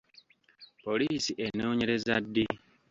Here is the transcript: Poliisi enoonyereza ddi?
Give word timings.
Poliisi 0.83 1.31
enoonyereza 1.45 2.15
ddi? 2.25 2.45